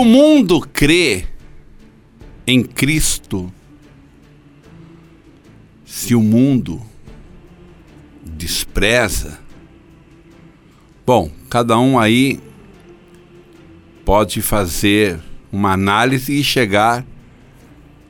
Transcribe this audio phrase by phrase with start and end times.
[0.00, 1.26] O mundo crê
[2.46, 3.52] em Cristo,
[5.84, 6.80] se o mundo
[8.24, 9.38] despreza,
[11.04, 12.40] bom, cada um aí
[14.02, 15.20] pode fazer
[15.52, 17.04] uma análise e chegar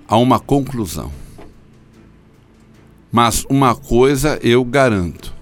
[0.07, 1.11] a uma conclusão.
[3.11, 5.35] Mas uma coisa eu garanto: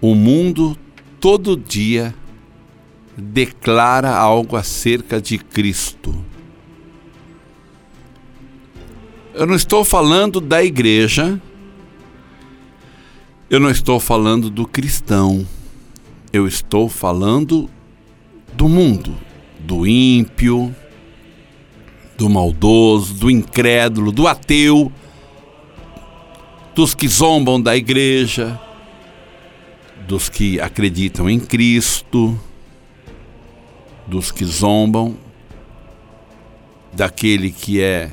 [0.00, 0.78] o mundo
[1.18, 2.14] todo dia
[3.16, 6.14] declara algo acerca de Cristo.
[9.32, 11.40] Eu não estou falando da igreja,
[13.50, 15.46] eu não estou falando do cristão,
[16.32, 17.68] eu estou falando
[18.54, 19.16] do mundo,
[19.58, 20.74] do ímpio,
[22.16, 24.92] do maldoso, do incrédulo, do ateu,
[26.74, 28.58] dos que zombam da igreja,
[30.06, 32.38] dos que acreditam em Cristo,
[34.06, 35.16] dos que zombam
[36.92, 38.10] daquele que é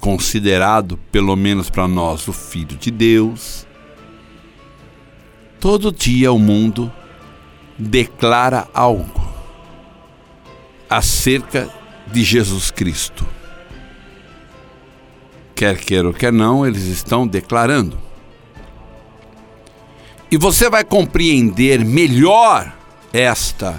[0.00, 3.66] considerado, pelo menos para nós, o Filho de Deus.
[5.60, 6.90] Todo dia o mundo
[7.78, 9.20] declara algo
[10.88, 11.68] acerca
[12.06, 13.26] de Jesus Cristo.
[15.54, 17.98] Quer queira ou quer não, eles estão declarando.
[20.30, 22.72] E você vai compreender melhor
[23.12, 23.78] esta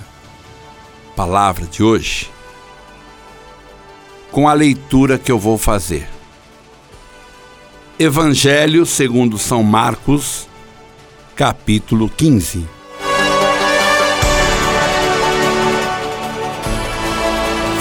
[1.15, 2.31] palavra de hoje
[4.31, 6.07] com a leitura que eu vou fazer.
[7.99, 10.47] Evangelho segundo São Marcos,
[11.35, 12.65] capítulo 15.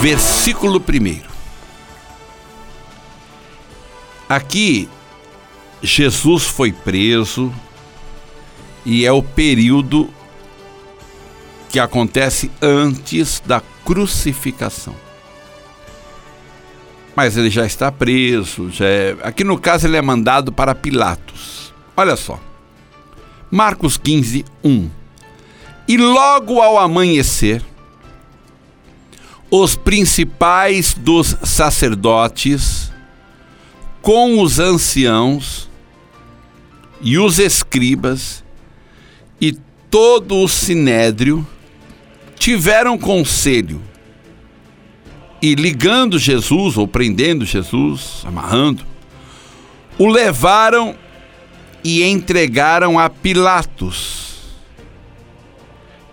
[0.01, 1.21] Versículo 1.
[4.27, 4.89] Aqui,
[5.81, 7.53] Jesus foi preso
[8.85, 10.09] e é o período
[11.71, 14.95] que acontece antes da crucificação.
[17.15, 19.15] Mas ele já está preso, já é...
[19.23, 21.73] aqui no caso ele é mandado para Pilatos.
[21.95, 22.39] Olha só.
[23.49, 24.89] Marcos 15, 1.
[25.87, 27.63] E logo ao amanhecer,
[29.49, 32.91] os principais dos sacerdotes,
[34.01, 35.69] com os anciãos
[37.01, 38.43] e os escribas
[39.39, 39.51] e
[39.89, 41.45] todo o sinédrio,
[42.41, 43.79] tiveram conselho
[45.39, 48.83] e ligando Jesus, ou prendendo Jesus, amarrando,
[49.95, 50.95] o levaram
[51.83, 54.39] e entregaram a Pilatos.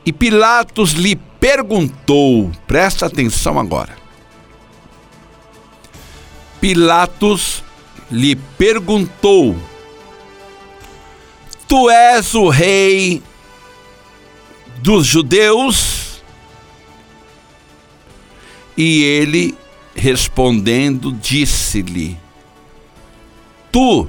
[0.05, 3.97] E Pilatos lhe perguntou, presta atenção agora.
[6.61, 7.65] Pilatos
[8.11, 9.57] lhe perguntou:
[11.67, 13.23] Tu és o rei
[14.83, 16.08] dos judeus?
[18.79, 19.59] E ele,
[19.93, 22.17] respondendo, disse-lhe:
[23.73, 24.09] Tu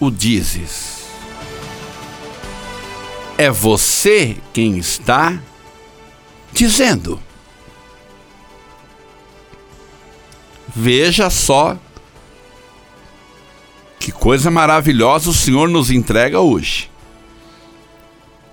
[0.00, 1.06] o dizes.
[3.38, 5.40] É você quem está
[6.52, 7.22] dizendo.
[10.74, 11.78] Veja só
[14.00, 16.90] que coisa maravilhosa o Senhor nos entrega hoje.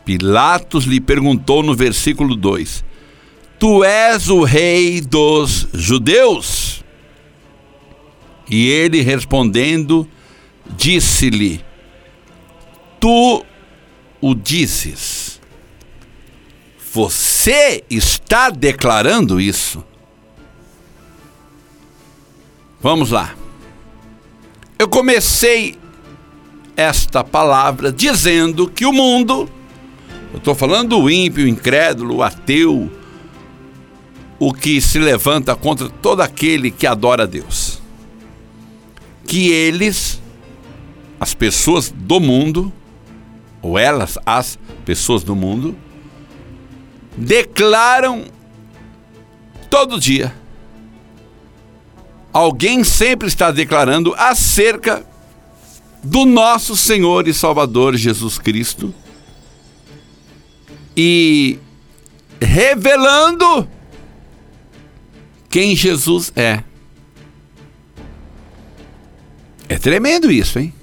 [0.05, 2.85] Pilatos lhe perguntou no versículo 2:
[3.57, 6.83] Tu és o rei dos judeus?
[8.49, 10.07] E ele respondendo,
[10.75, 11.63] disse-lhe:
[12.99, 13.45] Tu
[14.21, 15.41] o dizes.
[16.93, 19.83] Você está declarando isso?
[22.81, 23.35] Vamos lá.
[24.77, 25.77] Eu comecei
[26.75, 29.49] esta palavra dizendo que o mundo,
[30.31, 32.91] eu estou falando do ímpio, o incrédulo, o ateu,
[34.47, 37.81] o que se levanta contra todo aquele que adora a Deus,
[39.25, 40.21] que eles,
[41.19, 42.71] as pessoas do mundo,
[43.59, 45.75] ou elas, as pessoas do mundo,
[47.17, 48.25] declaram
[49.67, 50.31] todo dia.
[52.31, 55.03] Alguém sempre está declarando acerca
[56.03, 58.93] do nosso Senhor e Salvador Jesus Cristo
[60.95, 61.57] e
[62.39, 63.67] revelando
[65.55, 66.61] quem Jesus é.
[69.69, 70.73] É tremendo isso, hein?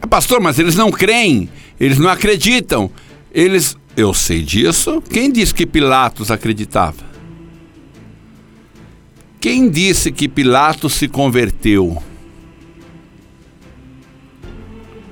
[0.00, 2.90] Ah, pastor, mas eles não creem, eles não acreditam.
[3.30, 5.02] Eles, eu sei disso.
[5.02, 7.04] Quem disse que Pilatos acreditava?
[9.38, 12.02] Quem disse que Pilatos se converteu?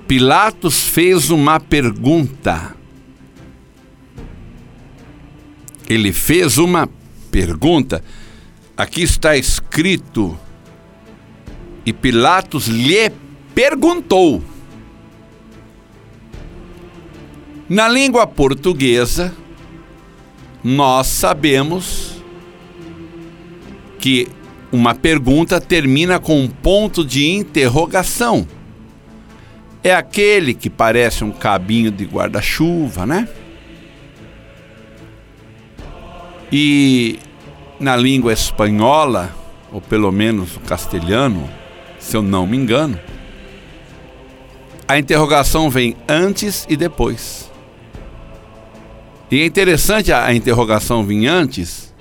[0.09, 2.75] Pilatos fez uma pergunta.
[5.89, 6.89] ele fez uma
[7.35, 8.01] pergunta.
[8.77, 10.39] Aqui está escrito:
[11.85, 13.11] E Pilatos lhe
[13.53, 14.41] perguntou.
[17.69, 19.35] Na língua portuguesa,
[20.63, 22.23] nós sabemos
[23.99, 24.29] que
[24.71, 28.47] uma pergunta termina com um ponto de interrogação.
[29.83, 33.29] É aquele que parece um cabinho de guarda-chuva, né?
[36.57, 37.19] E
[37.81, 39.35] na língua espanhola,
[39.73, 41.51] ou pelo menos o castelhano,
[41.99, 42.97] se eu não me engano,
[44.87, 47.51] a interrogação vem antes e depois.
[49.33, 51.93] E é interessante a, interrogação vir antes,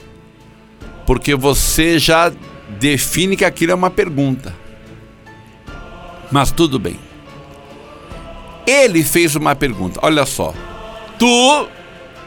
[1.07, 2.31] porque você já
[2.79, 4.55] define que aquilo é uma pergunta.
[6.31, 6.99] Mas tudo bem.
[8.67, 9.99] Ele fez uma pergunta.
[10.03, 10.53] Olha só.
[11.17, 11.67] Tu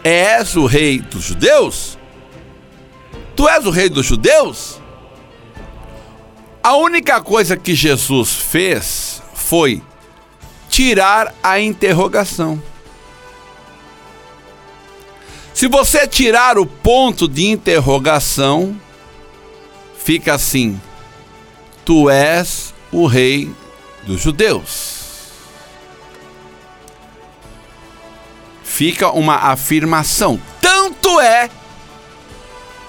[0.02, 1.95] és o rei dos judeus?
[3.36, 4.80] Tu és o rei dos judeus?
[6.62, 9.82] A única coisa que Jesus fez foi
[10.70, 12.60] tirar a interrogação.
[15.52, 18.74] Se você tirar o ponto de interrogação,
[19.98, 20.80] fica assim:
[21.84, 23.54] Tu és o rei
[24.04, 24.96] dos judeus.
[28.64, 30.40] Fica uma afirmação.
[30.60, 31.48] Tanto é,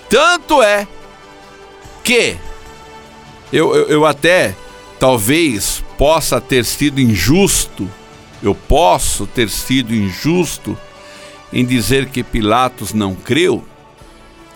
[0.10, 0.88] tanto é
[2.04, 2.38] que
[3.52, 4.56] eu, eu, eu até
[5.00, 7.90] talvez possa ter sido injusto,
[8.42, 10.78] eu posso ter sido injusto
[11.52, 13.64] em dizer que Pilatos não creu,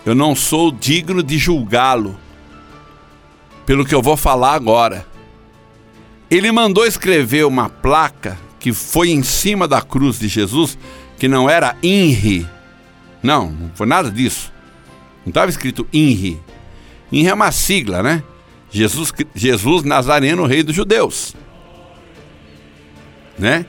[0.04, 2.18] eu não sou digno de julgá-lo
[3.64, 5.06] pelo que eu vou falar agora.
[6.30, 10.78] Ele mandou escrever uma placa que foi em cima da cruz de Jesus,
[11.18, 12.46] que não era INRI.
[13.22, 14.51] Não, não foi nada disso.
[15.24, 16.40] Não estava escrito INRI.
[17.10, 18.22] INRI é uma sigla, né?
[18.70, 21.34] Jesus, Jesus Nazareno, rei dos judeus.
[23.38, 23.66] Né?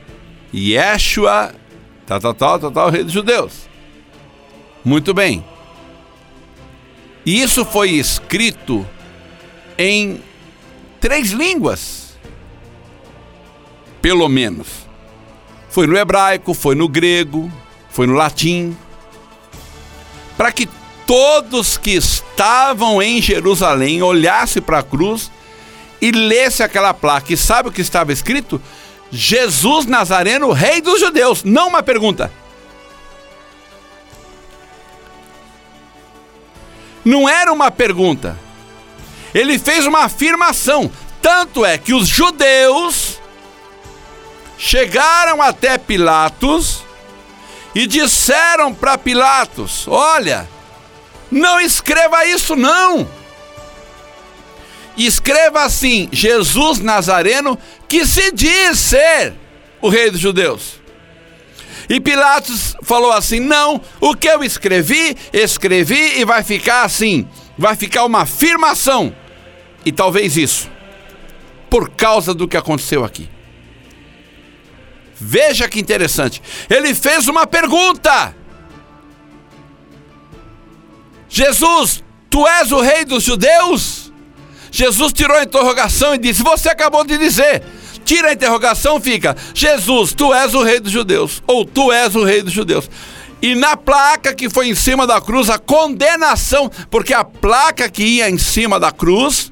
[0.54, 1.54] Yeshua
[2.06, 3.68] Tal, tal, tal, tal, tal, rei dos judeus.
[4.84, 5.44] Muito bem.
[7.26, 8.86] E isso foi escrito
[9.78, 10.22] em
[11.00, 12.18] três línguas.
[14.02, 14.86] Pelo menos.
[15.70, 17.52] Foi no hebraico, foi no grego,
[17.90, 18.76] foi no latim.
[20.36, 20.68] Para que
[21.14, 25.32] todos que estavam em Jerusalém olhassem para a cruz
[26.02, 27.32] e lesse aquela placa.
[27.32, 28.60] E sabe o que estava escrito?
[29.12, 31.44] Jesus Nazareno, rei dos judeus.
[31.44, 32.34] Não uma pergunta.
[37.06, 38.36] Não era uma pergunta.
[39.36, 40.92] Ele fez uma afirmação.
[41.22, 43.22] Tanto é que os judeus
[44.58, 46.84] chegaram até Pilatos
[47.76, 50.50] e disseram para Pilatos: Olha,
[51.34, 53.08] não escreva isso não.
[54.96, 57.58] Escreva assim: Jesus Nazareno,
[57.88, 59.34] que se diz ser
[59.82, 60.82] o rei dos judeus.
[61.90, 67.28] E Pilatos falou assim: Não, o que eu escrevi, escrevi e vai ficar assim.
[67.58, 69.14] Vai ficar uma afirmação.
[69.86, 70.72] E talvez isso,
[71.70, 73.30] por causa do que aconteceu aqui.
[75.16, 76.42] Veja que interessante.
[76.70, 78.36] Ele fez uma pergunta:
[81.34, 84.14] Jesus, tu és o rei dos judeus?
[84.70, 87.64] Jesus tirou a interrogação e disse: Você acabou de dizer.
[88.06, 91.42] Tira a interrogação, fica: Jesus, tu és o rei dos judeus.
[91.48, 92.88] Ou tu és o rei dos judeus.
[93.42, 98.04] E na placa que foi em cima da cruz, a condenação, porque a placa que
[98.04, 99.52] ia em cima da cruz,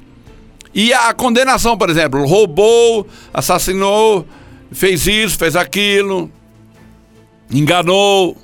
[0.72, 4.24] ia a condenação, por exemplo, roubou, assassinou,
[4.70, 6.30] fez isso, fez aquilo,
[7.50, 8.36] enganou,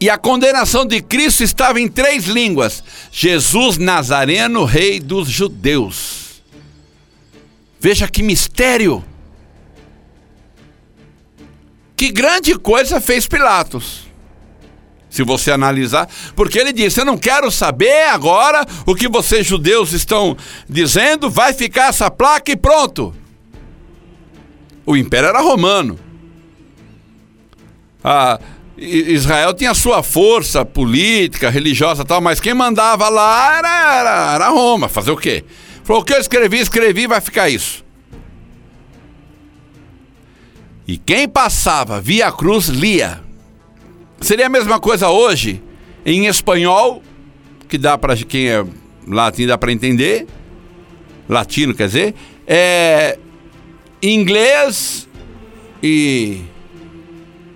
[0.00, 6.42] e a condenação de Cristo estava em três línguas: Jesus Nazareno, rei dos judeus.
[7.80, 9.04] Veja que mistério!
[11.96, 14.06] Que grande coisa fez Pilatos.
[15.10, 19.92] Se você analisar, porque ele disse: Eu não quero saber agora o que vocês judeus
[19.92, 20.36] estão
[20.68, 23.12] dizendo, vai ficar essa placa e pronto.
[24.86, 25.98] O império era romano.
[28.04, 28.38] Ah,
[28.78, 34.88] Israel tinha sua força política, religiosa tal, mas quem mandava lá era, era, era Roma.
[34.88, 35.44] Fazer o quê?
[35.82, 37.84] Falou: o que eu escrevi, escrevi, vai ficar isso.
[40.86, 43.20] E quem passava via cruz lia.
[44.20, 45.62] Seria a mesma coisa hoje,
[46.04, 47.02] em espanhol,
[47.68, 48.64] que dá para quem é
[49.08, 50.26] latino dá para entender,
[51.28, 52.14] latino quer dizer,
[52.46, 53.18] é
[54.02, 55.08] inglês
[55.82, 56.42] e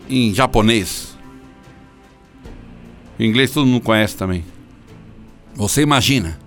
[0.08, 1.11] em japonês.
[3.18, 4.44] O inglês todo mundo conhece também.
[5.54, 6.38] Você imagina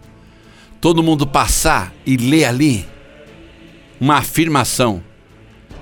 [0.81, 2.85] todo mundo passar e ler ali
[3.99, 5.03] uma afirmação: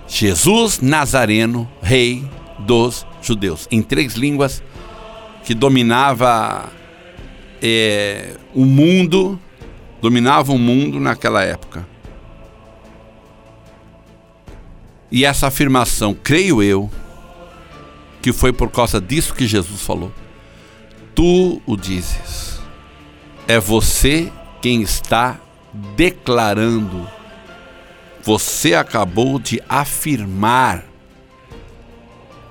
[0.07, 2.23] Jesus Nazareno, Rei
[2.59, 4.63] dos Judeus, em três línguas
[5.43, 6.69] que dominava
[7.61, 9.39] é, o mundo,
[10.01, 11.87] dominava o mundo naquela época.
[15.11, 16.89] E essa afirmação, creio eu,
[18.21, 20.11] que foi por causa disso que Jesus falou.
[21.15, 22.59] Tu o dizes.
[23.47, 25.39] É você quem está
[25.95, 27.09] declarando.
[28.21, 30.85] Você acabou de afirmar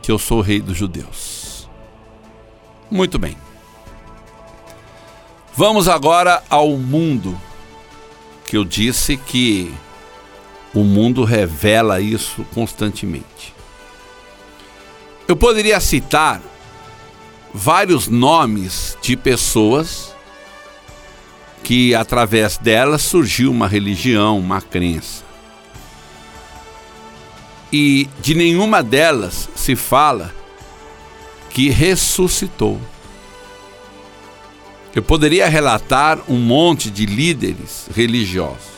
[0.03, 1.69] que eu sou o rei dos judeus.
[2.91, 3.37] Muito bem.
[5.55, 7.39] Vamos agora ao mundo,
[8.47, 9.73] que eu disse que
[10.75, 13.55] o mundo revela isso constantemente.
[15.29, 16.41] Eu poderia citar
[17.53, 20.15] vários nomes de pessoas
[21.63, 25.23] que através delas surgiu uma religião, uma crença.
[27.73, 30.35] E de nenhuma delas se fala
[31.51, 32.81] que ressuscitou.
[34.95, 38.73] Eu poderia relatar um monte de líderes religiosos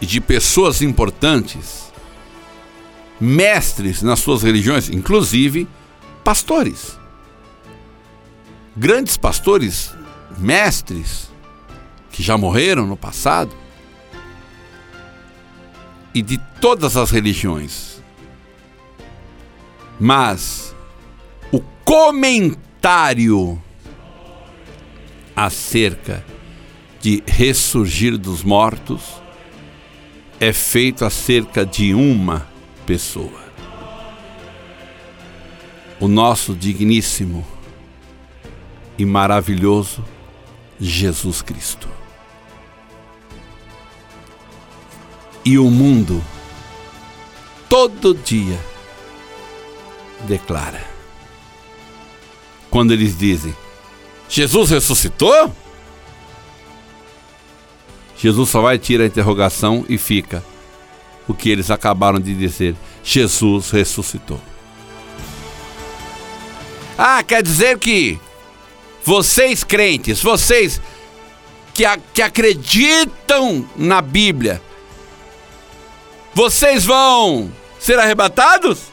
[0.00, 1.90] e de pessoas importantes,
[3.18, 5.66] mestres nas suas religiões, inclusive
[6.24, 6.98] pastores.
[8.76, 9.94] Grandes pastores,
[10.38, 11.30] mestres,
[12.10, 13.54] que já morreram no passado,
[16.14, 18.02] e de todas as religiões.
[19.98, 20.74] Mas
[21.50, 23.60] o comentário
[25.34, 26.24] acerca
[27.00, 29.22] de ressurgir dos mortos
[30.38, 32.46] é feito acerca de uma
[32.84, 33.41] pessoa.
[36.02, 37.46] O nosso digníssimo
[38.98, 40.04] e maravilhoso
[40.80, 41.88] Jesus Cristo.
[45.44, 46.20] E o mundo,
[47.68, 48.58] todo dia,
[50.26, 50.84] declara.
[52.68, 53.54] Quando eles dizem:
[54.28, 55.54] Jesus ressuscitou?
[58.18, 60.44] Jesus só vai tirar a interrogação e fica
[61.28, 64.40] o que eles acabaram de dizer: Jesus ressuscitou.
[66.96, 68.18] Ah, quer dizer que
[69.04, 70.80] vocês crentes, vocês
[71.74, 74.60] que, a, que acreditam na Bíblia,
[76.34, 78.92] vocês vão ser arrebatados?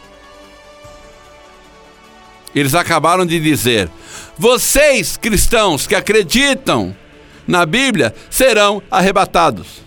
[2.55, 3.89] Eles acabaram de dizer:
[4.37, 6.95] vocês cristãos que acreditam
[7.47, 9.81] na Bíblia serão arrebatados.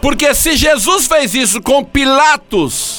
[0.00, 2.97] Porque se Jesus fez isso com Pilatos,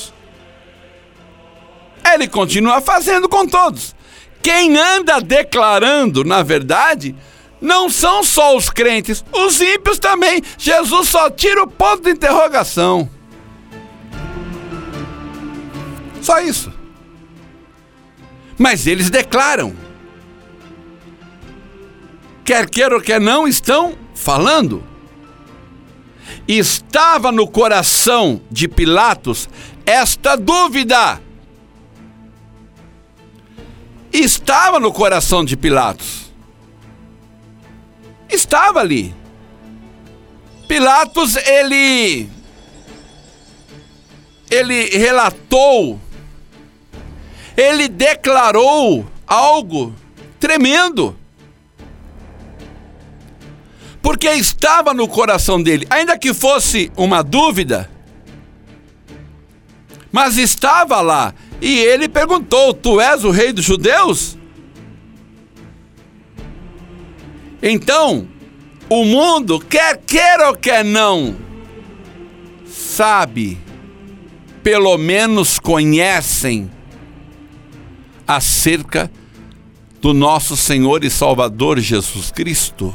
[2.06, 3.96] ele continua fazendo com todos.
[4.41, 7.15] Quem anda declarando, na verdade,
[7.62, 10.41] não são só os crentes, os ímpios também.
[10.58, 13.10] Jesus só tira o ponto de interrogação.
[16.22, 16.72] Só isso.
[18.58, 19.75] Mas eles declaram
[22.50, 24.84] quer queira ou quer não, estão falando.
[26.48, 29.48] Estava no coração de Pilatos
[29.86, 31.22] esta dúvida.
[34.12, 36.32] Estava no coração de Pilatos.
[38.30, 39.13] Estava ali.
[40.68, 42.30] Pilatos, ele.
[44.51, 46.00] Ele relatou,
[47.56, 49.94] ele declarou algo
[50.39, 51.16] tremendo
[54.01, 57.89] porque estava no coração dele, ainda que fosse uma dúvida,
[60.12, 61.34] mas estava lá.
[61.62, 64.38] E ele perguntou: Tu és o rei dos judeus?
[67.62, 68.28] Então,
[68.89, 71.36] o mundo, quer queira ou quer não,
[72.66, 73.58] sabe,
[74.63, 76.72] pelo menos conhecem
[78.25, 79.12] acerca
[80.01, 82.94] do nosso Senhor e Salvador Jesus Cristo.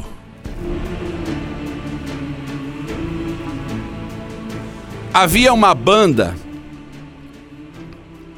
[5.12, 6.35] Havia uma banda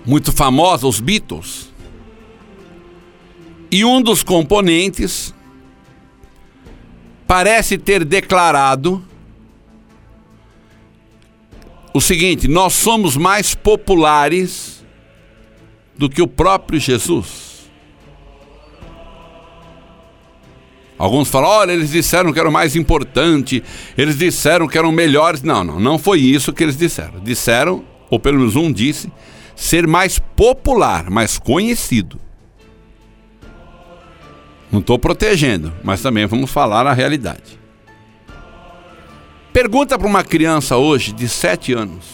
[0.06, 1.72] muito famosa, os Beatles.
[3.70, 5.34] E um dos componentes
[7.26, 9.04] parece ter declarado
[11.92, 14.84] o seguinte: nós somos mais populares
[15.98, 17.46] do que o próprio Jesus.
[20.98, 23.62] Alguns falam, olha, eles disseram que era o mais importante,
[23.98, 25.42] eles disseram que eram melhores.
[25.42, 27.20] Não, não, não foi isso que eles disseram.
[27.20, 29.12] Disseram, ou pelo menos um disse,
[29.56, 32.20] ser mais popular, mais conhecido.
[34.70, 37.58] Não estou protegendo, mas também vamos falar a realidade.
[39.52, 42.04] Pergunta para uma criança hoje de 7 anos,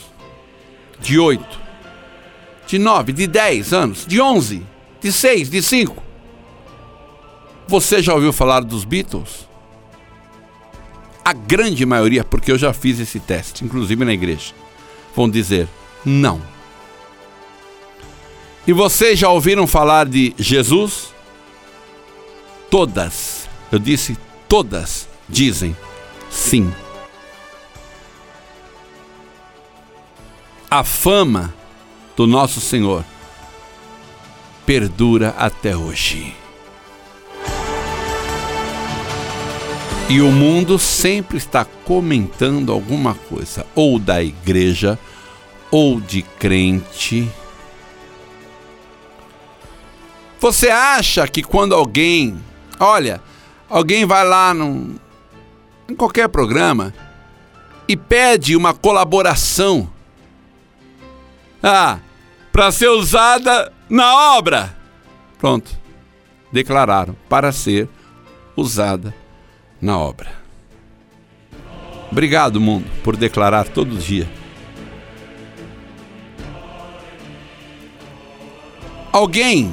[1.01, 1.61] de 8,
[2.69, 4.63] de 9, de 10 anos, de 11,
[5.01, 6.01] de 6, de 5.
[7.67, 9.49] Você já ouviu falar dos Beatles?
[11.25, 14.55] A grande maioria, porque eu já fiz esse teste, inclusive na igreja,
[15.17, 15.67] vão dizer
[16.05, 16.52] não.
[18.65, 21.13] E vocês já ouviram falar de Jesus?
[22.71, 24.17] Todas, eu disse
[24.49, 25.77] todas, dizem
[26.31, 26.73] sim.
[30.71, 31.53] A fama
[32.17, 33.05] do nosso Senhor
[34.65, 36.33] perdura até hoje.
[40.09, 44.99] E o mundo sempre está comentando alguma coisa, ou da igreja,
[45.71, 47.29] ou de crente.
[50.43, 52.37] Você acha que quando alguém,
[52.81, 53.23] olha,
[53.71, 54.97] alguém vai lá num,
[55.89, 56.93] em qualquer programa
[57.87, 59.89] e pede uma colaboração,
[61.63, 62.01] ah,
[62.51, 64.77] para ser usada na obra,
[65.39, 65.71] pronto,
[66.51, 67.89] declararam para ser
[68.57, 69.15] usada
[69.81, 70.33] na obra.
[72.11, 74.29] Obrigado, mundo, por declarar todo dia.
[79.13, 79.73] Alguém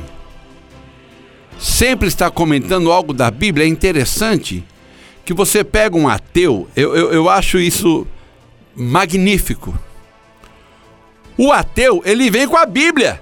[1.59, 4.63] sempre está comentando algo da Bíblia, é interessante
[5.25, 8.07] que você pega um ateu, eu, eu, eu acho isso
[8.75, 9.77] magnífico.
[11.37, 13.21] O ateu, ele vem com a Bíblia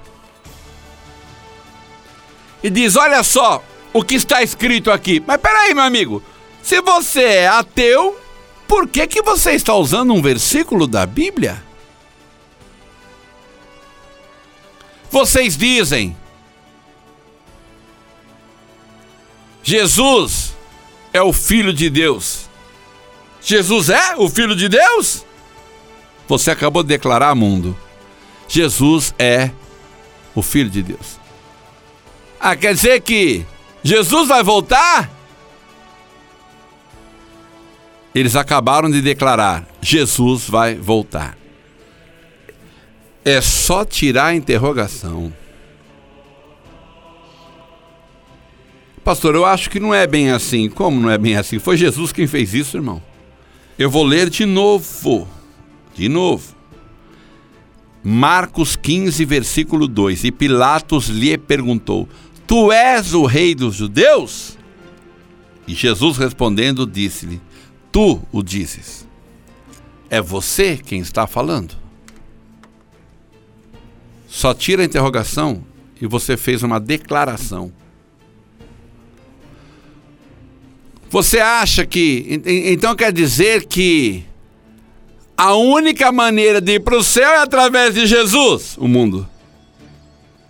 [2.64, 5.22] e diz: Olha só o que está escrito aqui.
[5.26, 6.24] Mas peraí, meu amigo,
[6.62, 8.20] se você é ateu,
[8.68, 11.64] por que, que você está usando um versículo da Bíblia?
[15.10, 16.16] Vocês dizem,
[19.68, 20.56] Jesus
[21.12, 22.48] é o Filho de Deus.
[23.42, 25.26] Jesus é o Filho de Deus?
[26.26, 27.76] Você acabou de declarar, mundo.
[28.48, 29.52] Jesus é
[30.34, 31.20] o Filho de Deus.
[32.40, 33.46] Ah, quer dizer que
[33.84, 35.10] Jesus vai voltar?
[38.16, 41.38] eles acabaram de declarar: Jesus vai voltar.
[43.26, 45.34] É só tirar a interrogação.
[49.08, 50.68] Pastor, eu acho que não é bem assim.
[50.68, 51.60] Como não é bem assim?
[51.60, 53.02] Foi Jesus quem fez isso, irmão.
[53.80, 55.26] Eu vou ler de novo.
[55.96, 56.54] De novo.
[58.04, 60.26] Marcos 15, versículo 2.
[60.26, 62.06] E Pilatos lhe perguntou:
[62.46, 64.58] Tu és o rei dos judeus?
[65.66, 67.42] E Jesus respondendo, disse-lhe:
[67.90, 69.08] Tu o dizes.
[70.10, 71.78] É você quem está falando.
[74.28, 75.64] Só tira a interrogação
[76.02, 77.72] e você fez uma declaração.
[81.10, 82.42] Você acha que.
[82.46, 84.24] Então quer dizer que
[85.38, 88.76] a única maneira de ir para o céu é através de Jesus?
[88.78, 89.28] O mundo.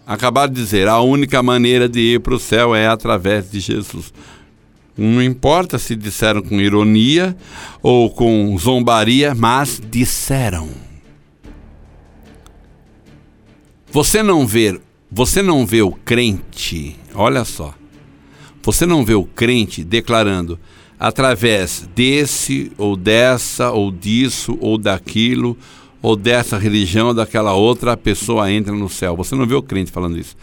[0.05, 4.13] Acabar de dizer, a única maneira de ir para o céu é através de Jesus.
[4.97, 7.35] Não importa se disseram com ironia
[7.83, 10.69] ou com zombaria, mas disseram.
[13.91, 14.79] Você não vê,
[15.11, 17.73] você não vê o crente, olha só.
[18.67, 20.59] Você não vê o crente declarando
[20.99, 25.57] através desse ou dessa ou disso ou daquilo
[26.01, 29.15] ou dessa religião ou daquela outra a pessoa entra no céu.
[29.15, 30.35] Você não vê o crente falando isso.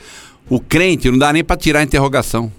[0.48, 2.50] O crente não dá nem para tirar a interrogação.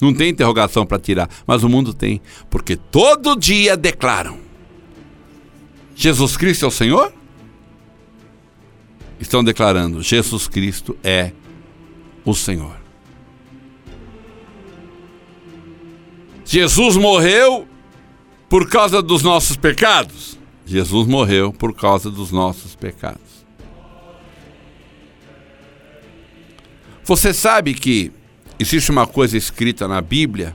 [0.00, 4.38] Não tem interrogação para tirar, mas o mundo tem, porque todo dia declaram:
[5.96, 7.12] Jesus Cristo é o Senhor?
[9.18, 11.32] Estão declarando: Jesus Cristo é
[12.24, 12.81] o Senhor.
[16.44, 17.66] Jesus morreu
[18.48, 20.38] por causa dos nossos pecados.
[20.66, 23.42] Jesus morreu por causa dos nossos pecados.
[27.04, 28.12] Você sabe que
[28.62, 30.54] Existe uma coisa escrita na Bíblia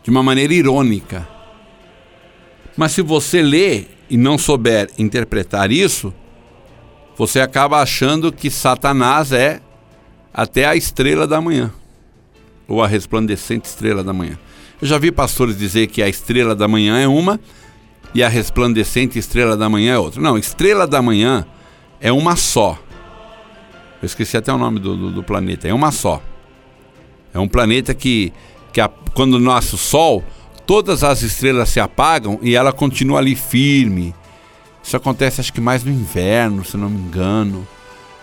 [0.00, 1.26] de uma maneira irônica.
[2.76, 6.14] Mas se você lê e não souber interpretar isso,
[7.16, 9.60] você acaba achando que Satanás é
[10.32, 11.72] até a estrela da manhã,
[12.70, 14.38] ou a resplandecente estrela da manhã.
[14.80, 17.38] Eu já vi pastores dizer que a estrela da manhã é uma
[18.14, 20.22] e a resplandecente estrela da manhã é outra.
[20.22, 21.44] Não, estrela da manhã
[22.00, 22.78] é uma só.
[24.00, 25.68] Eu esqueci até o nome do, do, do planeta.
[25.68, 26.22] É uma só.
[27.34, 28.32] É um planeta que,
[28.72, 30.24] que a, quando nasce o Sol,
[30.64, 34.14] todas as estrelas se apagam e ela continua ali firme,
[34.82, 37.66] Isso acontece acho que mais no inverno, se não me engano.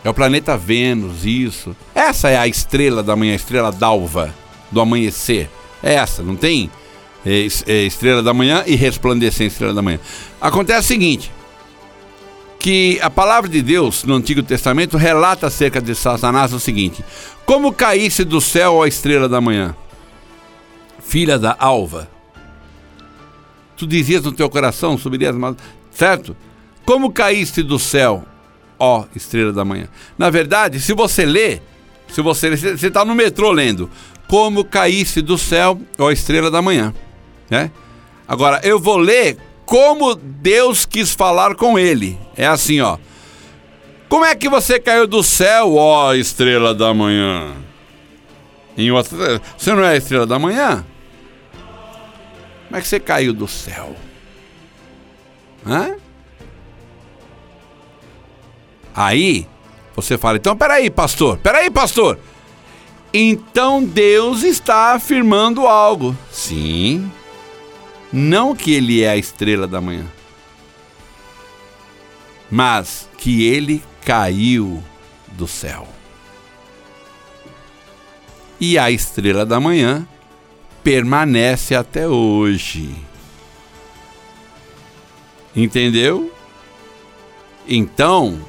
[0.08, 1.76] É o planeta Vênus, isso.
[1.94, 4.34] Essa é a estrela da manhã, a estrela d'alva,
[4.72, 5.50] do amanhecer.
[5.84, 6.72] É essa, não tem?
[7.26, 10.00] É, é estrela da manhã e resplandecente estrela da manhã.
[10.40, 11.30] Acontece o seguinte:
[12.58, 17.04] que a palavra de Deus no Antigo Testamento relata acerca de Satanás o seguinte:
[17.46, 19.76] Como caísse do céu a estrela da manhã,
[21.02, 22.10] filha da alva.
[23.76, 25.36] Tu dizias no teu coração, subirias,
[25.92, 26.34] certo?
[26.86, 28.24] Como caíste do céu,
[28.80, 29.88] ó estrela da manhã.
[30.18, 31.60] Na verdade, se você lê,
[32.08, 33.90] se você você está no metrô lendo,
[34.28, 36.94] como caíste do céu, ó estrela da manhã,
[37.50, 37.72] né?
[38.28, 42.18] Agora eu vou ler como Deus quis falar com ele.
[42.36, 42.98] É assim, ó.
[44.10, 47.54] Como é que você caiu do céu, ó estrela da manhã?
[48.78, 49.42] Em outra...
[49.58, 50.86] Você não é a estrela da manhã?
[52.68, 53.96] Como é que você caiu do céu?
[55.66, 55.96] Hã?
[58.98, 59.48] Aí
[59.96, 62.18] você fala, então peraí, pastor, peraí, pastor.
[63.14, 66.18] Então Deus está afirmando algo.
[66.32, 67.12] Sim,
[68.12, 70.06] não que ele é a estrela da manhã,
[72.50, 74.84] mas que ele caiu
[75.34, 75.88] do céu.
[78.60, 80.08] E a estrela da manhã
[80.84, 82.96] permanece até hoje.
[85.56, 86.34] Entendeu?
[87.68, 88.40] Então,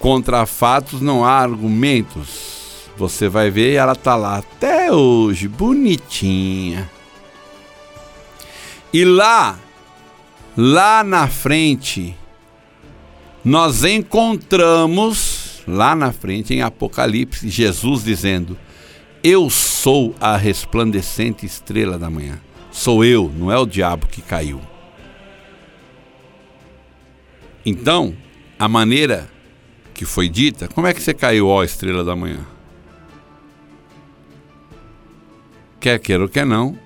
[0.00, 2.88] contra fatos não há argumentos.
[2.96, 6.90] Você vai ver, ela tá lá até hoje, bonitinha.
[8.92, 9.58] E lá,
[10.56, 12.16] lá na frente,
[13.44, 18.58] nós encontramos, lá na frente em Apocalipse, Jesus dizendo:
[19.22, 22.40] Eu sou a resplandecente estrela da manhã.
[22.72, 24.60] Sou eu, não é o diabo que caiu.
[27.64, 28.14] Então,
[28.58, 29.30] a maneira
[30.00, 32.38] que foi dita, como é que você caiu, ó estrela da manhã?
[35.78, 36.78] Quer queira ou quer não,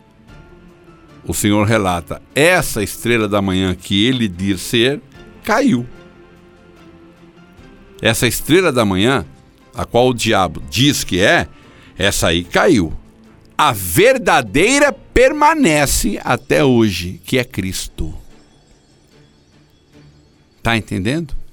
[1.25, 5.01] o Senhor relata: essa estrela da manhã que ele diz ser,
[5.45, 5.87] caiu.
[8.03, 9.25] Essa estrela da manhã,
[9.73, 11.47] a qual o diabo diz que é,
[11.97, 12.93] essa aí caiu.
[13.57, 18.13] A verdadeira permanece até hoje, que é Cristo.
[20.61, 21.44] Tá entendendo?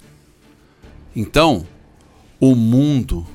[1.16, 1.66] Então,
[2.40, 3.26] o mundo,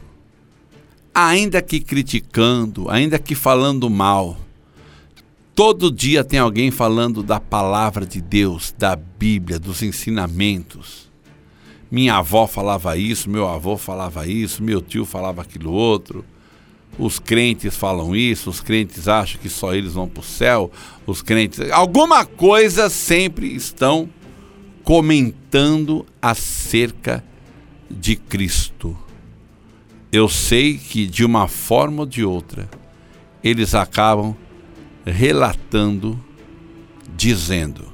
[1.15, 4.39] ainda que criticando, ainda que falando mal,
[5.57, 11.11] Todo dia tem alguém falando da palavra de Deus, da Bíblia, dos ensinamentos.
[11.91, 16.27] Minha avó falava isso, meu avô falava isso, meu tio falava aquilo outro.
[16.99, 20.71] Os crentes falam isso, os crentes acham que só eles vão para o céu,
[21.07, 21.71] os crentes.
[21.71, 24.11] Alguma coisa sempre estão
[24.85, 27.36] comentando acerca de
[28.17, 28.97] Cristo.
[30.13, 32.69] Eu sei que de uma forma ou de outra,
[33.43, 34.37] eles acabam
[35.05, 36.19] relatando,
[37.17, 37.85] dizendo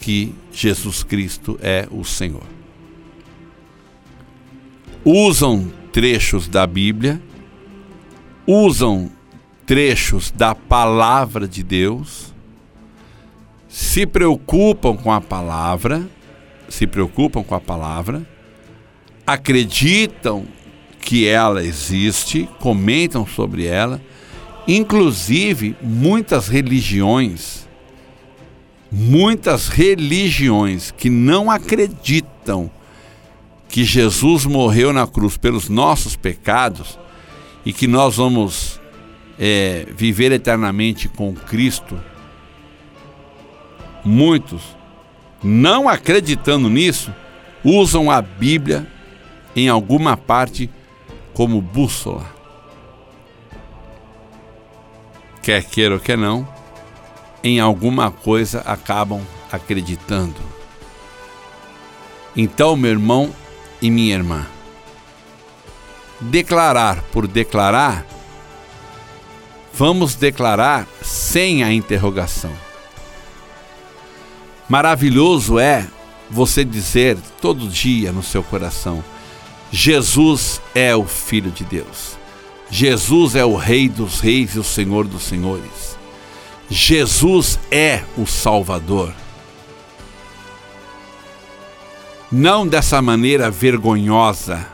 [0.00, 2.44] que Jesus Cristo é o Senhor.
[5.04, 7.22] Usam trechos da Bíblia,
[8.46, 9.10] usam
[9.64, 12.34] trechos da palavra de Deus,
[13.68, 16.08] se preocupam com a palavra,
[16.68, 18.26] se preocupam com a palavra,
[19.26, 20.46] acreditam
[21.00, 24.00] que ela existe, comentam sobre ela.
[24.66, 27.68] Inclusive, muitas religiões,
[28.90, 32.70] muitas religiões que não acreditam
[33.68, 36.98] que Jesus morreu na cruz pelos nossos pecados
[37.64, 38.80] e que nós vamos
[39.38, 42.00] é, viver eternamente com Cristo,
[44.04, 44.62] muitos,
[45.42, 47.12] não acreditando nisso,
[47.62, 48.95] usam a Bíblia
[49.56, 50.70] em alguma parte
[51.34, 52.36] como bússola
[55.46, 56.46] quer queira ou quer não,
[57.44, 60.34] em alguma coisa acabam acreditando.
[62.36, 63.32] Então, meu irmão
[63.80, 64.44] e minha irmã,
[66.20, 68.04] declarar por declarar,
[69.72, 72.52] vamos declarar sem a interrogação.
[74.68, 75.86] Maravilhoso é
[76.28, 79.04] você dizer todo dia no seu coração:
[79.70, 82.16] Jesus é o Filho de Deus.
[82.70, 85.96] Jesus é o Rei dos Reis e o Senhor dos Senhores.
[86.68, 89.12] Jesus é o Salvador.
[92.30, 94.66] Não dessa maneira vergonhosa.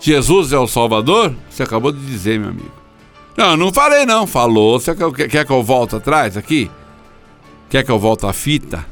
[0.00, 1.34] Jesus é o Salvador?
[1.48, 2.72] Você acabou de dizer, meu amigo.
[3.36, 4.26] Não, não falei não.
[4.26, 4.78] Falou.
[4.78, 6.70] Você quer, que eu volte atrás aqui?
[7.70, 8.84] Quer que eu volte a fita?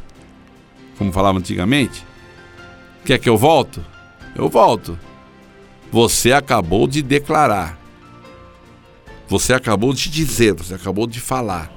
[1.03, 2.05] como falava antigamente?
[3.05, 3.85] Quer que eu volto?
[4.35, 4.99] Eu volto.
[5.91, 7.79] Você acabou de declarar.
[9.29, 11.71] Você acabou de dizer, você acabou de falar.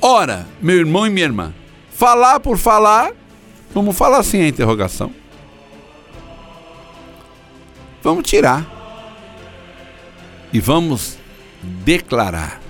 [0.00, 1.54] Ora, meu irmão e minha irmã,
[1.90, 3.12] falar por falar,
[3.72, 5.12] vamos falar assim a interrogação.
[8.02, 8.64] Vamos tirar.
[10.52, 11.18] E vamos
[11.84, 12.60] declarar.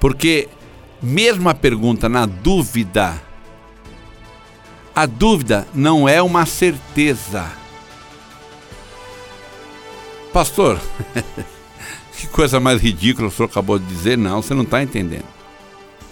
[0.00, 0.48] Porque
[1.00, 3.22] mesmo a pergunta na dúvida,
[4.94, 7.50] a dúvida não é uma certeza.
[10.32, 10.80] Pastor,
[12.16, 14.18] que coisa mais ridícula o senhor acabou de dizer.
[14.18, 15.24] Não, você não está entendendo.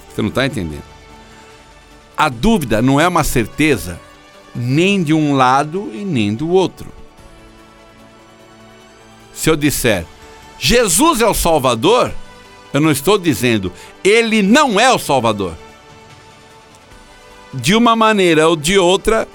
[0.08, 0.82] Você não está entendendo.
[2.16, 4.00] A dúvida não é uma certeza
[4.54, 6.92] nem de um lado e nem do outro.
[9.32, 10.04] Se eu disser
[10.58, 12.12] Jesus é o Salvador,
[12.74, 13.72] eu não estou dizendo
[14.04, 15.54] ele não é o Salvador.
[17.52, 19.26] De uma maneira ou de outra,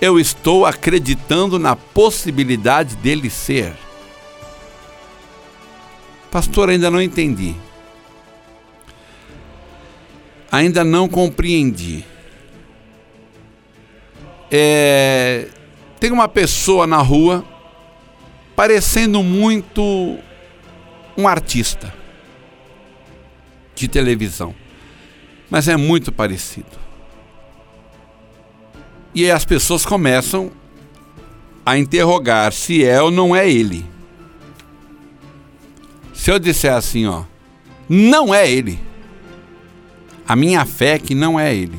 [0.00, 3.72] eu estou acreditando na possibilidade dele ser.
[6.30, 7.54] Pastor, ainda não entendi.
[10.50, 12.04] Ainda não compreendi.
[14.50, 15.48] É,
[15.98, 17.44] tem uma pessoa na rua
[18.54, 20.18] parecendo muito
[21.16, 21.94] um artista
[23.74, 24.54] de televisão,
[25.48, 26.82] mas é muito parecido.
[29.14, 30.50] E as pessoas começam
[31.64, 33.84] a interrogar se é ou não é ele.
[36.14, 37.24] Se eu disser assim, ó,
[37.88, 38.78] não é ele.
[40.26, 41.78] A minha fé é que não é ele.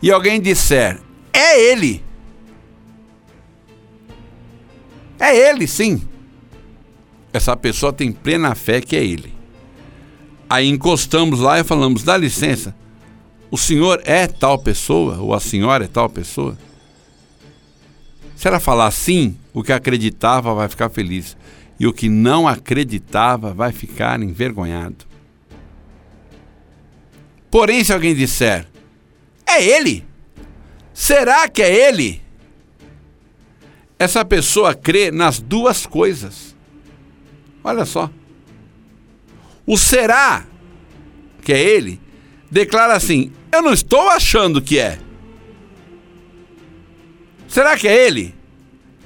[0.00, 1.00] E alguém disser,
[1.32, 2.04] é ele.
[5.18, 6.02] É ele, sim.
[7.32, 9.32] Essa pessoa tem plena fé que é ele.
[10.50, 12.74] Aí encostamos lá e falamos: dá licença,
[13.52, 16.56] o senhor é tal pessoa, ou a senhora é tal pessoa?
[18.34, 21.36] Se ela falar sim, o que acreditava vai ficar feliz
[21.78, 25.04] e o que não acreditava vai ficar envergonhado.
[27.50, 28.66] Porém, se alguém disser,
[29.46, 30.02] é ele,
[30.94, 32.22] será que é ele?
[33.98, 36.56] Essa pessoa crê nas duas coisas.
[37.62, 38.08] Olha só.
[39.66, 40.46] O será
[41.42, 42.00] que é ele
[42.50, 44.98] declara assim: Eu não estou achando que é.
[47.46, 48.34] Será que é ele?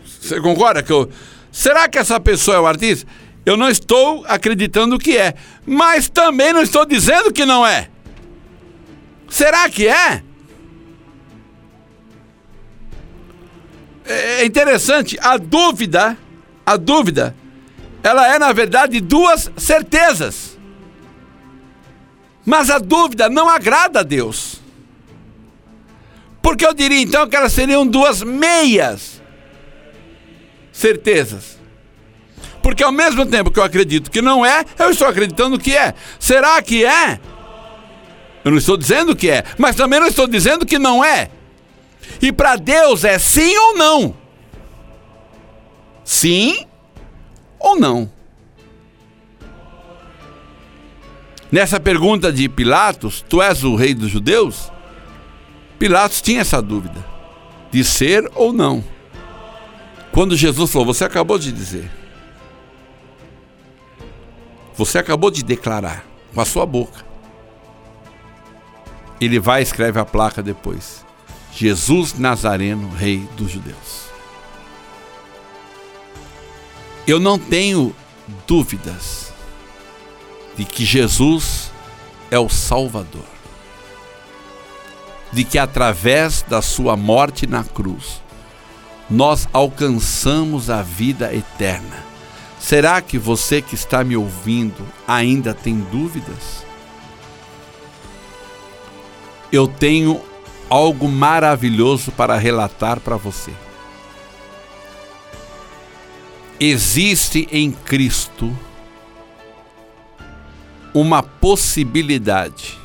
[0.05, 1.11] Você concorda que eu
[1.57, 3.11] Será que essa pessoa é o artista?
[3.45, 7.89] Eu não estou acreditando que é, mas também não estou dizendo que não é.
[9.27, 10.23] Será que é?
[14.05, 16.19] É interessante, a dúvida,
[16.65, 17.35] a dúvida,
[18.03, 20.56] ela é na verdade duas certezas.
[22.47, 24.61] Mas a dúvida não agrada a Deus.
[26.41, 29.21] Porque eu diria então que elas seriam duas meias
[30.73, 31.59] certezas.
[32.63, 35.93] Porque ao mesmo tempo que eu acredito que não é, eu estou acreditando que é.
[36.21, 37.19] Será que é?
[38.45, 41.31] Eu não estou dizendo que é, mas também não estou dizendo que não é.
[42.23, 44.17] E para Deus é sim ou não?
[46.05, 46.65] Sim
[47.59, 48.16] ou não?
[51.57, 54.71] Nessa pergunta de Pilatos, tu és o rei dos judeus?
[55.79, 57.03] Pilatos tinha essa dúvida
[57.73, 58.85] de ser ou não.
[60.13, 61.91] Quando Jesus falou, você acabou de dizer.
[64.75, 67.03] Você acabou de declarar com a sua boca.
[69.19, 71.07] Ele vai e escreve a placa depois.
[71.55, 74.11] Jesus Nazareno, Rei dos Judeus.
[77.07, 77.97] Eu não tenho
[78.47, 79.26] dúvidas
[80.57, 81.71] de que Jesus
[82.31, 83.25] é o Salvador.
[85.33, 88.23] De que através da sua morte na cruz,
[89.09, 92.05] nós alcançamos a vida eterna.
[92.59, 96.65] Será que você que está me ouvindo ainda tem dúvidas?
[99.53, 100.21] Eu tenho
[100.69, 103.53] algo maravilhoso para relatar para você.
[106.59, 108.57] Existe em Cristo
[111.01, 112.79] uma possibilidade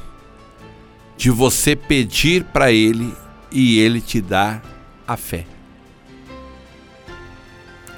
[1.18, 3.14] de você pedir para Ele
[3.52, 4.62] e Ele te dar
[5.08, 5.46] a fé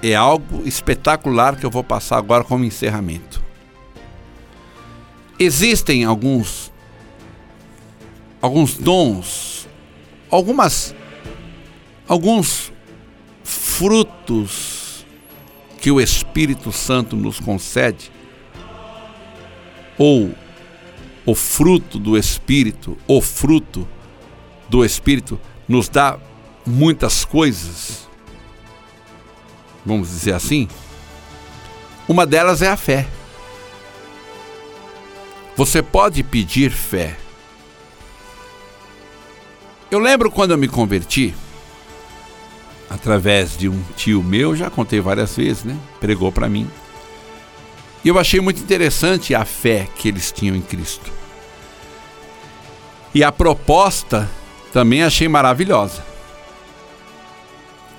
[0.03, 3.41] é algo espetacular que eu vou passar agora como encerramento.
[5.39, 6.71] Existem alguns
[8.41, 9.67] alguns dons,
[10.29, 10.93] algumas
[12.05, 12.71] alguns
[13.45, 15.05] frutos
[15.79, 18.11] que o Espírito Santo nos concede
[19.97, 20.33] ou
[21.25, 23.87] o fruto do Espírito, o fruto
[24.67, 26.17] do Espírito, nos dá
[26.65, 28.07] muitas coisas.
[29.85, 30.67] Vamos dizer assim?
[32.07, 33.07] Uma delas é a fé.
[35.55, 37.15] Você pode pedir fé.
[39.91, 41.35] Eu lembro quando eu me converti,
[42.89, 45.77] através de um tio meu, já contei várias vezes, né?
[45.99, 46.67] Pregou para mim.
[48.03, 51.11] E eu achei muito interessante a fé que eles tinham em Cristo.
[53.15, 54.29] E a proposta
[54.73, 56.03] também achei maravilhosa.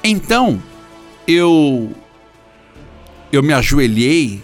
[0.03, 0.63] Então,
[1.27, 1.93] eu
[3.33, 4.43] eu me ajoelhei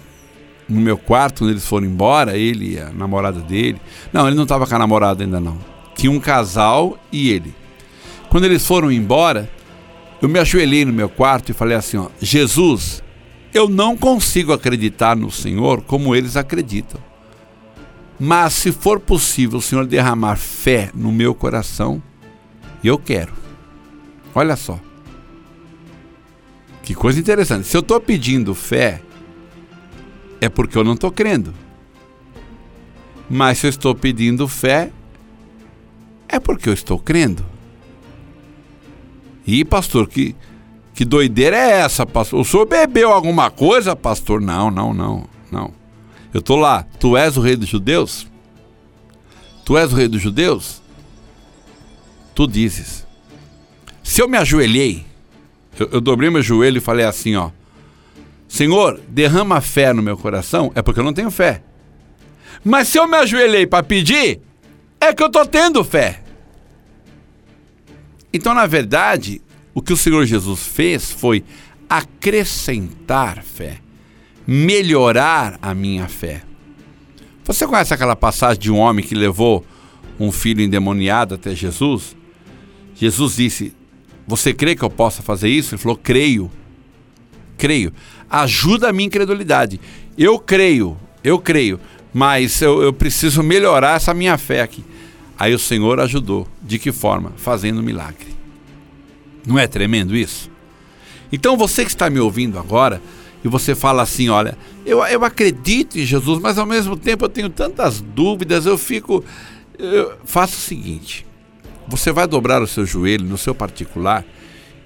[0.68, 3.80] no meu quarto quando eles foram embora, ele e a namorada dele.
[4.12, 5.58] Não, ele não estava com a namorada ainda não.
[5.94, 7.54] Tinha um casal e ele.
[8.28, 9.50] Quando eles foram embora,
[10.22, 13.02] eu me ajoelhei no meu quarto e falei assim, ó, Jesus,
[13.52, 17.00] eu não consigo acreditar no Senhor como eles acreditam.
[18.18, 22.02] Mas se for possível o Senhor derramar fé no meu coração,
[22.84, 23.32] eu quero.
[24.34, 24.78] Olha só.
[26.82, 27.66] Que coisa interessante.
[27.66, 29.00] Se eu estou pedindo fé,
[30.40, 31.54] é porque eu não estou crendo.
[33.28, 34.90] Mas se eu estou pedindo fé,
[36.28, 37.44] é porque eu estou crendo.
[39.46, 40.36] E pastor, que,
[41.00, 42.40] que doideira é essa, pastor?
[42.40, 44.38] O senhor bebeu alguma coisa, pastor?
[44.38, 45.72] Não, não, não, não.
[46.30, 48.26] Eu estou lá, tu és o rei dos judeus?
[49.64, 50.82] Tu és o rei dos judeus?
[52.34, 53.06] Tu dizes.
[54.02, 55.06] Se eu me ajoelhei,
[55.78, 57.50] eu, eu dobrei meu joelho e falei assim, ó.
[58.46, 61.62] Senhor, derrama fé no meu coração, é porque eu não tenho fé.
[62.62, 64.42] Mas se eu me ajoelhei para pedir,
[65.00, 66.22] é que eu estou tendo fé.
[68.34, 69.40] Então, na verdade,
[69.74, 71.44] o que o Senhor Jesus fez foi
[71.88, 73.78] acrescentar fé,
[74.46, 76.42] melhorar a minha fé.
[77.44, 79.64] Você conhece aquela passagem de um homem que levou
[80.18, 82.16] um filho endemoniado até Jesus?
[82.94, 83.74] Jesus disse:
[84.26, 85.74] Você crê que eu possa fazer isso?
[85.74, 86.50] Ele falou: Creio.
[87.56, 87.92] Creio
[88.30, 89.80] ajuda a minha incredulidade.
[90.16, 91.80] Eu creio, eu creio,
[92.14, 94.84] mas eu, eu preciso melhorar essa minha fé aqui.
[95.36, 96.46] Aí o Senhor ajudou.
[96.62, 97.32] De que forma?
[97.36, 98.28] Fazendo milagre.
[99.46, 100.50] Não é tremendo isso?
[101.32, 103.00] Então você que está me ouvindo agora
[103.44, 107.28] e você fala assim: olha, eu, eu acredito em Jesus, mas ao mesmo tempo eu
[107.28, 109.24] tenho tantas dúvidas, eu fico.
[109.78, 111.26] Eu faço o seguinte:
[111.88, 114.24] você vai dobrar o seu joelho no seu particular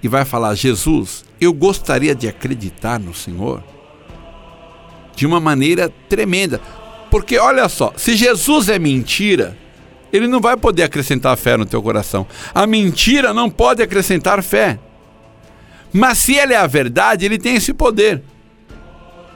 [0.01, 3.63] e vai falar: Jesus, eu gostaria de acreditar no Senhor
[5.15, 6.61] de uma maneira tremenda.
[7.09, 9.57] Porque olha só, se Jesus é mentira,
[10.15, 12.25] ele não vai poder acrescentar fé no teu coração.
[12.53, 14.79] A mentira não pode acrescentar fé.
[15.91, 18.21] Mas se ele é a verdade, ele tem esse poder.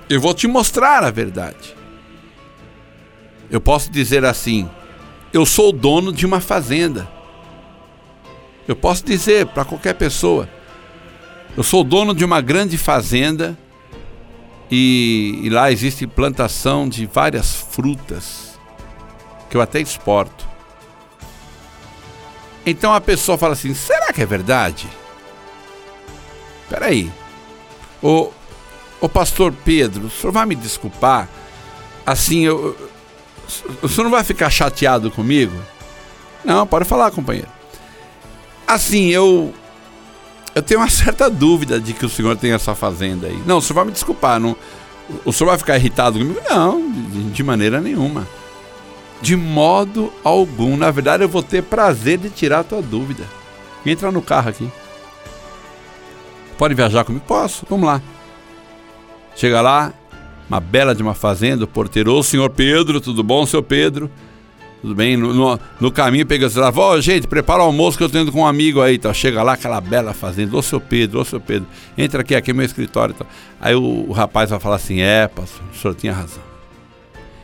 [0.10, 1.76] Eu vou te mostrar a verdade.
[3.52, 4.70] Eu posso dizer assim:
[5.32, 7.08] eu sou o dono de uma fazenda.
[8.68, 10.50] Eu posso dizer para qualquer pessoa:
[11.56, 13.58] eu sou dono de uma grande fazenda
[14.72, 18.60] e, e, lá existe plantação de várias frutas
[19.50, 20.49] que eu até exporto.
[22.70, 24.88] Então a pessoa fala assim: será que é verdade?
[26.70, 27.12] Peraí,
[28.02, 28.32] o,
[29.02, 31.28] o pastor Pedro, o senhor vai me desculpar?
[32.06, 32.76] Assim, eu,
[33.82, 35.56] o senhor não vai ficar chateado comigo?
[36.46, 37.50] Não, pode falar, companheiro.
[38.68, 39.54] Assim, eu
[40.54, 43.42] eu tenho uma certa dúvida de que o senhor tem essa fazenda aí.
[43.46, 44.56] Não, o senhor vai me desculpar, não,
[45.26, 46.40] o senhor vai ficar irritado comigo?
[46.48, 46.92] Não,
[47.32, 48.28] de maneira nenhuma.
[49.22, 50.78] De modo algum.
[50.78, 53.24] Na verdade, eu vou ter prazer de tirar a tua dúvida.
[53.86, 54.70] Entra no carro aqui.
[56.58, 57.24] Pode viajar comigo?
[57.26, 58.02] Posso, vamos lá.
[59.36, 59.94] Chega lá,
[60.50, 64.12] uma bela de uma fazenda, o porteiro, ô senhor Pedro, tudo bom, senhor Pedro?
[64.82, 65.16] Tudo bem?
[65.16, 68.18] No, no, no caminho pega o celular, ó, gente, prepara o almoço que eu tô
[68.18, 69.14] indo com um amigo aí, tá?
[69.14, 71.68] Chega lá, aquela bela fazenda, ô seu Pedro, ô seu Pedro,
[71.98, 73.14] entra aqui, aqui é meu escritório.
[73.14, 73.26] Tá?
[73.62, 76.49] Aí o, o rapaz vai falar assim, é, pastor, o senhor tinha razão.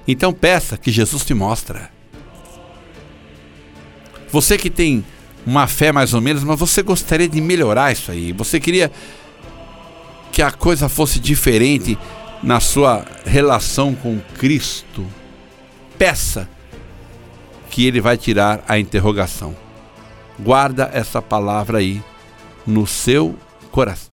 [0.07, 1.89] Então peça que Jesus te mostra.
[4.31, 5.05] Você que tem
[5.45, 8.31] uma fé mais ou menos, mas você gostaria de melhorar isso aí.
[8.33, 8.91] Você queria
[10.31, 11.97] que a coisa fosse diferente
[12.43, 15.05] na sua relação com Cristo.
[15.97, 16.49] Peça
[17.69, 19.55] que ele vai tirar a interrogação.
[20.39, 22.03] Guarda essa palavra aí
[22.67, 23.35] no seu
[23.71, 24.03] coração.